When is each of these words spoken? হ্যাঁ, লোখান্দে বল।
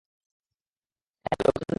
হ্যাঁ, 1.25 1.37
লোখান্দে 1.39 1.57
বল। 1.57 1.69